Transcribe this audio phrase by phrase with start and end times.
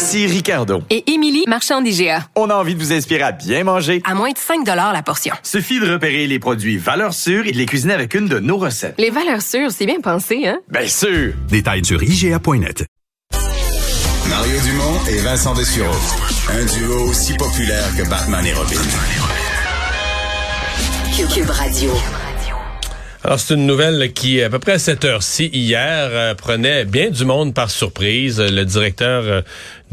[0.00, 0.82] Ici Ricardo.
[0.88, 2.24] Et Émilie, marchand d'IGA.
[2.34, 4.00] On a envie de vous inspirer à bien manger.
[4.06, 5.34] À moins de 5 la portion.
[5.42, 8.56] Suffit de repérer les produits valeurs sûres et de les cuisiner avec une de nos
[8.56, 8.94] recettes.
[8.96, 10.58] Les valeurs sûres, c'est bien pensé, hein?
[10.70, 11.34] Bien sûr!
[11.50, 12.86] Détails sur IGA.net.
[14.30, 15.94] Mario Dumont et Vincent Dessureau.
[16.48, 18.80] Un duo aussi populaire que Batman et Robin.
[21.34, 21.90] Cube Radio.
[23.22, 27.10] Alors, c'est une nouvelle qui, à peu près à cette heure-ci, hier, euh, prenait bien
[27.10, 28.40] du monde par surprise.
[28.40, 29.42] Le directeur euh,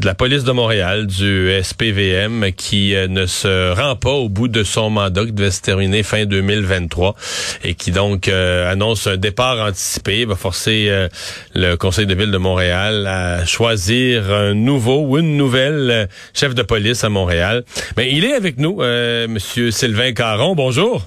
[0.00, 4.48] de la police de Montréal, du SPVM, qui euh, ne se rend pas au bout
[4.48, 7.16] de son mandat qui devait se terminer fin 2023
[7.64, 11.08] et qui donc annonce un départ anticipé, va forcer
[11.54, 16.62] le conseil de ville de Montréal à choisir un nouveau ou une nouvelle chef de
[16.62, 17.64] police à Montréal.
[17.98, 20.54] Mais il est avec nous, Monsieur Sylvain Caron.
[20.54, 21.06] Bonjour.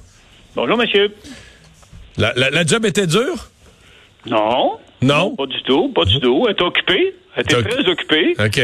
[0.56, 1.12] Bonjour, monsieur.
[2.18, 3.50] La, la, job était dure?
[4.26, 4.78] Non.
[5.02, 5.36] Non?
[5.36, 6.46] Pas du tout, pas du tout.
[6.48, 7.16] Elle est occupée.
[7.36, 8.36] Elle était très occupée.
[8.40, 8.62] OK.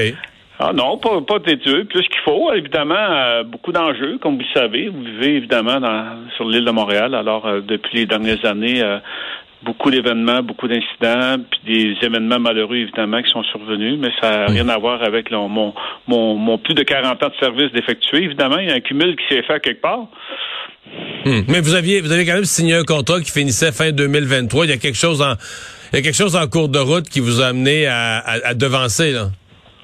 [0.59, 1.85] Ah non, pas, pas dur.
[1.87, 4.89] Plus qu'il faut, évidemment, euh, beaucoup d'enjeux, comme vous le savez.
[4.89, 7.13] Vous vivez évidemment dans, sur l'île de Montréal.
[7.13, 8.97] Alors, euh, depuis les dernières années, euh,
[9.63, 14.45] beaucoup d'événements, beaucoup d'incidents, puis des événements malheureux, évidemment, qui sont survenus, mais ça n'a
[14.47, 14.69] rien mm.
[14.69, 18.23] à voir avec mon, mon, mon plus de 40 ans de service d'effectuer.
[18.23, 20.07] Évidemment, il y a un cumul qui s'est fait quelque part.
[21.25, 21.41] Hmm.
[21.47, 24.65] Mais vous aviez, vous avez quand même signé un contrat qui finissait fin 2023.
[24.65, 25.33] Il y a quelque chose en,
[25.91, 28.53] il y a quelque chose en cours de route qui vous a amené à, à,
[28.53, 29.29] devancer, là.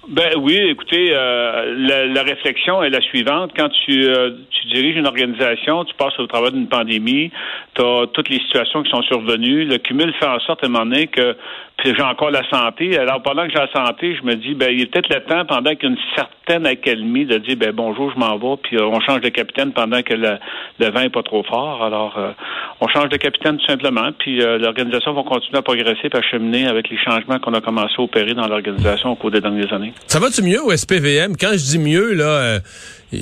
[0.10, 3.52] Ben oui, écoutez, euh, la, réflexion est la suivante.
[3.56, 7.32] Quand tu, euh, tu diriges une organisation, tu passes au travers d'une pandémie,
[7.74, 9.64] tu as toutes les situations qui sont survenues.
[9.64, 11.38] Le cumul fait en sorte à un moment donné que
[11.78, 12.98] puis j'ai encore la santé.
[12.98, 15.44] Alors pendant que j'ai la santé, je me dis ben il est peut-être le temps
[15.46, 18.80] pendant qu'il y a une certaine accalmie de dire ben bonjour, je m'en vais, puis
[18.80, 20.38] on change de capitaine pendant que le,
[20.80, 21.84] vent est pas trop fort.
[21.84, 22.32] Alors euh,
[22.80, 26.22] on change de capitaine tout simplement, puis euh, l'organisation va continuer à progresser et à
[26.22, 29.74] cheminer avec les changements qu'on a commencé à opérer dans l'organisation au cours des dernières
[29.74, 29.93] années.
[30.08, 31.38] Ça va-tu mieux au SPVM?
[31.38, 32.62] Quand je dis mieux, là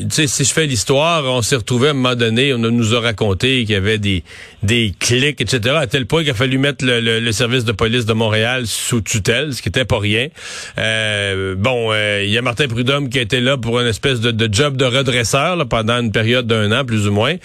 [0.09, 2.99] sais, si je fais l'histoire, on s'est retrouvé à un moment donné, on nous a
[2.99, 4.23] raconté qu'il y avait des,
[4.63, 8.05] des clics, etc., à tel point qu'il a fallu mettre le, le, service de police
[8.05, 10.27] de Montréal sous tutelle, ce qui était pas rien.
[10.77, 14.31] Euh, bon, euh, il y a Martin Prudhomme qui était là pour une espèce de,
[14.31, 17.35] de job de redresseur là, pendant une période d'un an, plus ou moins.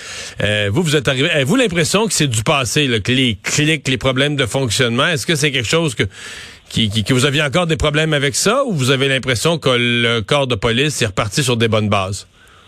[0.43, 1.31] Euh, vous, vous êtes arrivé.
[1.31, 5.27] Avez-vous l'impression que c'est du passé, là, que les clics, les problèmes de fonctionnement, est-ce
[5.27, 6.05] que c'est quelque chose que
[6.69, 10.21] qui, que vous aviez encore des problèmes avec ça ou vous avez l'impression que le
[10.21, 12.27] corps de police est reparti sur des bonnes bases?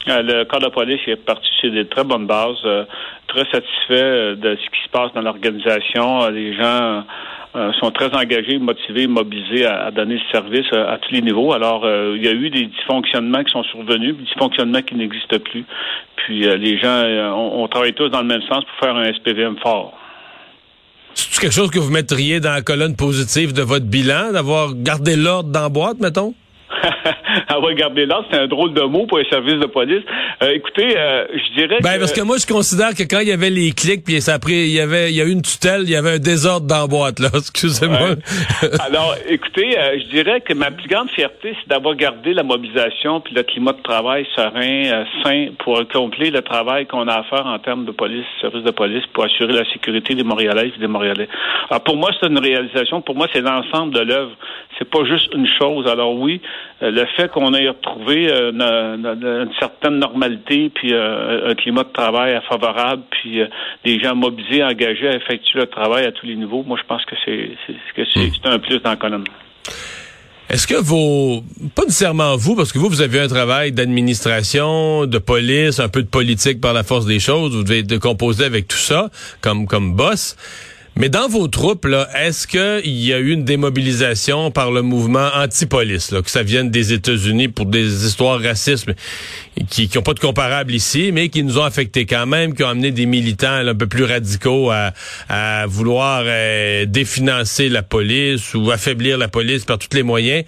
[0.09, 2.84] Euh, le corps de police est parti sur des très bonnes bases, euh,
[3.26, 6.28] très satisfait euh, de ce qui se passe dans l'organisation.
[6.31, 7.04] Les gens
[7.81, 11.53] sont très engagés, motivés, mobilisés à, donner le service à, tous les niveaux.
[11.53, 15.64] Alors, il y a eu des dysfonctionnements qui sont survenus, des dysfonctionnements qui n'existent plus.
[16.16, 17.03] Puis, les gens,
[17.34, 19.92] on, travaille tous dans le même sens pour faire un SPVM fort.
[21.14, 25.16] C'est quelque chose que vous mettriez dans la colonne positive de votre bilan, d'avoir gardé
[25.16, 26.34] l'ordre dans la boîte, mettons?
[27.78, 30.03] gardé l'ordre, c'est un drôle de mot pour un service de police.
[30.43, 31.78] Euh, écoutez, euh, je dirais.
[31.83, 34.34] Ben parce que moi je considère que quand il y avait les clics puis ça
[34.34, 36.19] a pris, il y avait, il y a eu une tutelle, il y avait un
[36.19, 37.28] désordre dans la boîte là.
[37.34, 38.17] Excusez-moi.
[38.87, 43.21] Alors, écoutez, euh, je dirais que ma plus grande fierté, c'est d'avoir gardé la mobilisation
[43.21, 47.47] puis le climat de travail serein, sain pour accomplir le travail qu'on a à faire
[47.47, 50.87] en termes de police, service de police pour assurer la sécurité des Montréalais et des
[50.87, 51.28] Montréalais.
[51.71, 53.00] Alors pour moi, c'est une réalisation.
[53.00, 54.33] Pour moi, c'est l'ensemble de l'œuvre.
[54.78, 55.87] C'est pas juste une chose.
[55.87, 56.41] Alors oui,
[56.81, 62.41] le fait qu'on ait retrouvé euh, une, certaine normalité, puis euh, un climat de travail
[62.49, 63.47] favorable, puis euh,
[63.84, 67.05] des gens mobilisés, engagés à effectuer le travail à tous les niveaux, moi je pense
[67.05, 67.50] que c'est
[67.97, 68.31] hmm.
[68.43, 69.25] c'est un plus dans la colonne.
[70.50, 71.43] Est-ce que vos,
[71.75, 76.02] pas nécessairement vous, parce que vous, vous avez un travail d'administration, de police, un peu
[76.02, 79.11] de politique par la force des choses, vous devez être composer avec tout ça
[79.43, 80.37] comme, comme boss.
[80.99, 81.87] Mais dans vos troupes,
[82.17, 86.93] est-ce qu'il y a eu une démobilisation par le mouvement anti-police, que ça vienne des
[86.93, 88.91] États-Unis pour des histoires racistes
[89.71, 92.69] qui n'ont pas de comparable ici, mais qui nous ont affectés quand même, qui ont
[92.71, 99.19] amené des militants un peu plus radicaux à, vouloir euh, définancer la police ou affaiblir
[99.19, 100.45] la police par tous les moyens?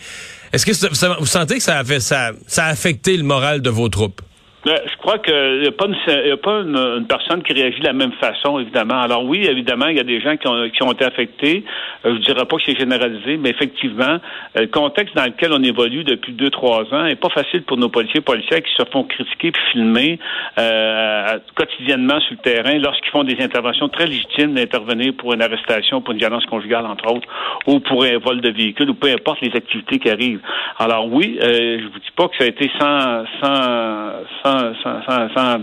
[0.53, 3.89] Est-ce que vous sentez que ça a, fait, ça a affecté le moral de vos
[3.89, 4.21] troupes?
[4.63, 7.87] Ben, je crois qu'il n'y a pas, une, a pas une, personne qui réagit de
[7.87, 9.01] la même façon, évidemment.
[9.01, 11.65] Alors oui, évidemment, il y a des gens qui ont, qui ont été affectés.
[12.05, 14.19] Euh, je ne dirais pas que c'est généralisé, mais effectivement,
[14.57, 17.79] euh, le contexte dans lequel on évolue depuis deux, trois ans n'est pas facile pour
[17.79, 20.19] nos policiers policiers qui se font critiquer et filmer
[20.59, 26.03] euh, quotidiennement sur le terrain lorsqu'ils font des interventions très légitimes d'intervenir pour une arrestation,
[26.03, 27.29] pour une violence conjugale, entre autres,
[27.67, 30.43] ou pour un vol de véhicule, ou peu importe les activités qui arrivent.
[30.79, 34.11] Alors oui, euh, je vous dis pas que ça a été sans, sans,
[34.45, 34.50] sans
[34.83, 35.59] sans, sans, sans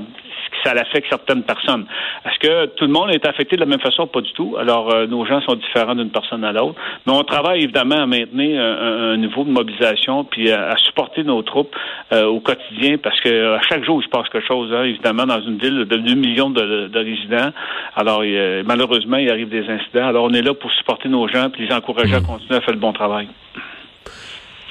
[0.63, 1.85] ça affecte certaines personnes.
[2.25, 4.07] Est-ce que tout le monde est affecté de la même façon?
[4.07, 4.55] Pas du tout.
[4.59, 6.75] Alors, euh, nos gens sont différents d'une personne à l'autre.
[7.05, 11.23] Mais on travaille évidemment à maintenir un, un niveau de mobilisation puis à, à supporter
[11.23, 11.75] nos troupes
[12.11, 15.25] euh, au quotidien parce que à chaque jour, il se passe quelque chose, hein, évidemment,
[15.25, 17.51] dans une ville de 2 millions de, de résidents.
[17.95, 20.07] Alors, il, malheureusement, il arrive des incidents.
[20.07, 22.73] Alors, on est là pour supporter nos gens puis les encourager à continuer à faire
[22.73, 23.27] le bon travail.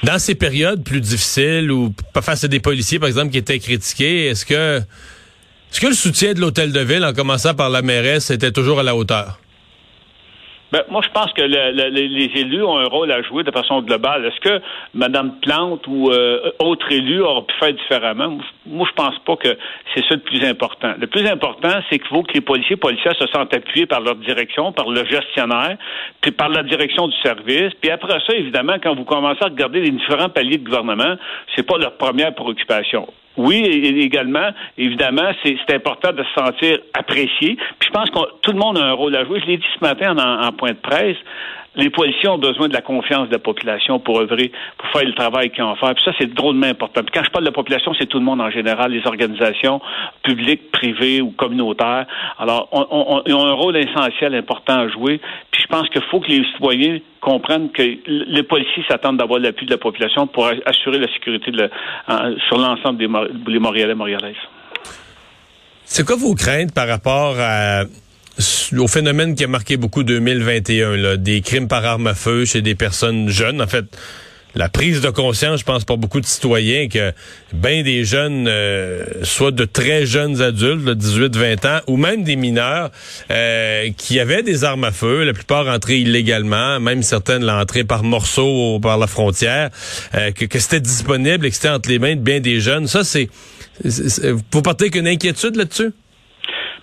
[0.03, 4.27] Dans ces périodes plus difficiles ou face à des policiers, par exemple, qui étaient critiqués,
[4.27, 4.83] est-ce que
[5.73, 8.81] est-ce que le soutien de l'hôtel de ville, en commençant par la mairesse, était toujours
[8.81, 9.41] à la hauteur?
[10.73, 13.53] Ben, moi, je pense que le, le, les élus ont un rôle à jouer de
[13.53, 14.27] façon globale.
[14.27, 14.61] Est-ce que
[14.95, 18.39] Mme Plante ou euh, autre élu aura pu faire différemment?
[18.67, 19.57] Moi, je pense pas que
[19.95, 20.95] c'est ça le plus important.
[20.99, 24.01] Le plus important, c'est qu'il faut que les policiers et policiers se sentent appuyés par
[24.01, 25.77] leur direction, par le gestionnaire,
[26.21, 27.73] puis par la direction du service.
[27.81, 31.15] Puis après ça, évidemment, quand vous commencez à regarder les différents paliers de gouvernement,
[31.55, 33.07] c'est pas leur première préoccupation.
[33.37, 37.57] Oui, également, évidemment, c'est important de se sentir apprécié.
[37.79, 39.41] Puis je pense que tout le monde a un rôle à jouer.
[39.41, 41.17] Je l'ai dit ce matin en, en point de presse
[41.77, 45.15] les policiers ont besoin de la confiance de la population pour œuvrer, pour faire le
[45.15, 45.95] travail qu'ils ont à faire.
[45.95, 47.03] Puis ça, c'est drôlement important.
[47.03, 49.81] Puis quand je parle de la population, c'est tout le monde en général, les organisations
[50.23, 52.07] publiques, privées ou communautaires.
[52.39, 55.21] Alors, on, on, ils ont un rôle essentiel, important à jouer.
[55.67, 59.73] Je pense qu'il faut que les citoyens comprennent que les policiers s'attendent d'avoir l'appui de
[59.73, 61.51] la population pour assurer la sécurité
[62.49, 63.09] sur l'ensemble des,
[63.53, 64.37] des Montréalais Montréalaises.
[65.85, 67.37] C'est quoi vos craintes par rapport
[68.79, 72.63] au phénomène qui a marqué beaucoup 2021, là, des crimes par arme à feu chez
[72.63, 73.61] des personnes jeunes.
[73.61, 73.87] En fait,
[74.57, 77.13] la prise de conscience, je pense, pour beaucoup de citoyens que
[77.53, 82.91] bien des jeunes, euh, soit de très jeunes adultes, 18-20 ans, ou même des mineurs,
[83.31, 88.03] euh, qui avaient des armes à feu, la plupart entrées illégalement, même certaines l'entrée par
[88.03, 89.71] morceaux par la frontière,
[90.15, 92.87] euh, que, que c'était disponible et que c'était entre les mains de bien des jeunes.
[92.87, 93.29] Ça, c'est...
[93.85, 95.93] Vous partez qu'une inquiétude là-dessus?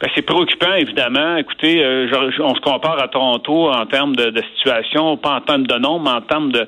[0.04, 1.38] Ben, c'est préoccupant, évidemment.
[1.38, 2.10] Écoutez, euh,
[2.42, 6.18] on se compare à Toronto en termes de, situation, pas en termes de nombre, mais
[6.18, 6.68] en termes de,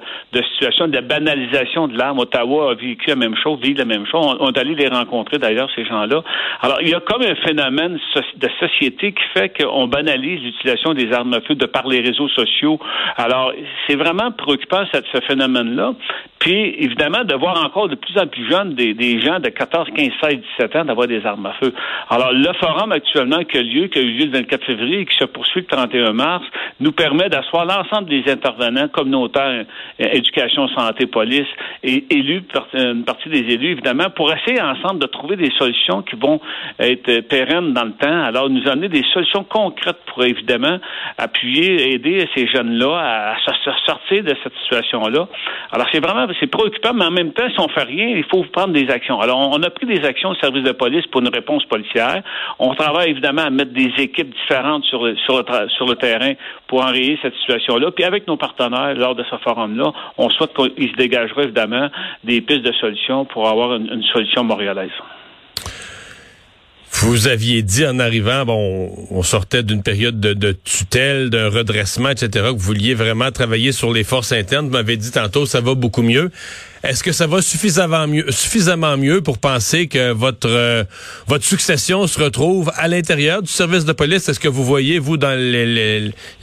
[0.54, 2.20] situation, de banalisation de l'arme.
[2.20, 4.38] Ottawa a vécu la même chose, vit la même chose.
[4.40, 6.24] On, est allé les rencontrer, d'ailleurs, ces gens-là.
[6.62, 8.00] Alors, il y a comme un phénomène
[8.38, 12.30] de société qui fait qu'on banalise l'utilisation des armes à feu de par les réseaux
[12.30, 12.80] sociaux.
[13.18, 13.52] Alors,
[13.86, 15.94] c'est vraiment préoccupant, ce, ce phénomène-là.
[16.40, 19.90] Puis, évidemment, de voir encore de plus en plus jeunes des, des gens de 14,
[19.94, 21.74] 15, 16, 17 ans d'avoir des armes à feu.
[22.10, 25.06] Alors, le forum actuellement qui a lieu, qui a eu lieu le 24 février et
[25.06, 26.44] qui se poursuit le 31 mars,
[26.80, 29.66] nous permet d'asseoir l'ensemble des intervenants communautaires,
[30.00, 31.48] euh, éducation, santé, police,
[31.84, 32.44] et élus,
[32.74, 36.40] une partie des élus, évidemment, pour essayer ensemble de trouver des solutions qui vont
[36.80, 38.24] être pérennes dans le temps.
[38.24, 40.80] Alors, nous amener des solutions concrètes pour, évidemment,
[41.18, 43.36] appuyer, aider ces jeunes-là à,
[43.86, 45.28] sortir de cette situation-là.
[45.72, 48.44] Alors, c'est vraiment, c'est préoccupant, mais en même temps, si on fait rien, il faut
[48.52, 49.20] prendre des actions.
[49.20, 52.22] Alors, on a pris des actions au service de police pour une réponse policière.
[52.60, 56.34] On travaille évidemment à mettre des équipes différentes sur le, sur le, terrain
[56.68, 57.92] pour enrayer cette situation-là.
[57.92, 61.90] Puis avec nos partenaires, lors de ce forum-là, on souhaite qu'il se dégagera évidemment
[62.24, 64.92] des pistes de solutions pour avoir une, une solution montréalaise.
[67.02, 72.10] Vous aviez dit en arrivant, bon, on sortait d'une période de, de, tutelle, d'un redressement,
[72.10, 74.68] etc., que vous vouliez vraiment travailler sur les forces internes.
[74.68, 76.32] Vous m'avez dit tantôt, ça va beaucoup mieux.
[76.88, 78.08] Est-ce que ça va suffisamment
[78.98, 80.84] mieux, pour penser que votre euh,
[81.26, 84.30] votre succession se retrouve à l'intérieur du service de police?
[84.30, 85.36] Est-ce que vous voyez vous dans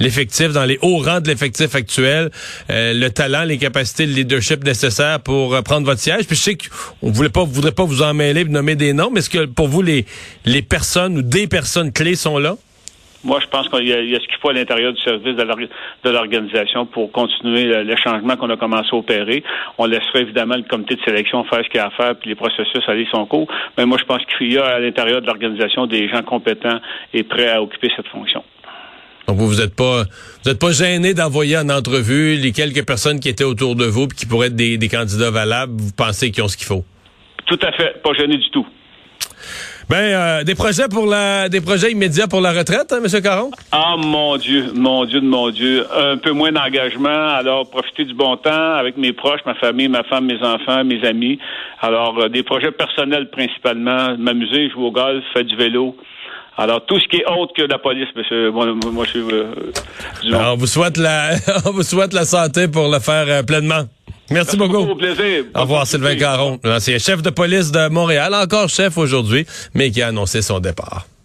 [0.00, 2.30] l'effectif, dans les hauts rangs de l'effectif actuel,
[2.70, 6.26] euh, le talent, les capacités, le leadership nécessaires pour euh, prendre votre siège?
[6.26, 9.20] Puis je sais qu'on voulait pas, voudrait pas vous en mêler, nommer des noms, mais
[9.20, 10.06] est-ce que pour vous les
[10.44, 12.56] les personnes ou des personnes clés sont là?
[13.24, 16.86] Moi, je pense qu'il y, a ce qu'il faut à l'intérieur du service de l'organisation
[16.86, 19.44] pour continuer le, changement qu'on a commencé à opérer.
[19.78, 22.30] On laisserait évidemment le comité de sélection faire ce qu'il y a à faire, puis
[22.30, 23.46] les processus aller son cours.
[23.78, 26.80] Mais moi, je pense qu'il y a à l'intérieur de l'organisation des gens compétents
[27.14, 28.42] et prêts à occuper cette fonction.
[29.28, 30.02] Donc vous, vous êtes pas,
[30.42, 34.08] vous êtes pas gêné d'envoyer en entrevue les quelques personnes qui étaient autour de vous,
[34.08, 35.74] puis qui pourraient être des, des candidats valables?
[35.80, 36.84] Vous pensez qu'ils ont ce qu'il faut?
[37.46, 38.66] Tout à fait, pas gêné du tout.
[39.88, 43.22] Ben, euh, des projets pour la, des projets immédiats pour la retraite, hein, M.
[43.22, 43.50] Caron?
[43.72, 45.84] Ah, mon Dieu, mon Dieu de mon Dieu.
[45.94, 47.28] Un peu moins d'engagement.
[47.34, 51.04] Alors, profiter du bon temps avec mes proches, ma famille, ma femme, mes enfants, mes
[51.06, 51.38] amis.
[51.80, 54.16] Alors, euh, des projets personnels principalement.
[54.18, 55.96] M'amuser, jouer au golf, faire du vélo.
[56.56, 59.20] Alors, tout ce qui est autre que la police, monsieur, moi, moi je suis...
[59.20, 59.44] euh,
[60.30, 61.30] Ben, on vous souhaite la,
[61.66, 63.42] on vous souhaite la santé pour le faire euh,
[64.32, 64.76] Merci beaucoup.
[64.76, 65.44] Au plaisir.
[65.54, 70.02] Au revoir, Sylvain Caron, l'ancien chef de police de Montréal, encore chef aujourd'hui, mais qui
[70.02, 71.06] a annoncé son départ.